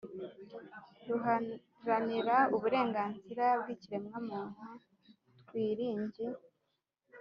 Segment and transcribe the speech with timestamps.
[1.07, 4.63] Ruharanira Uburenganzira bw Ikiremwamuntu
[5.39, 6.25] twiringi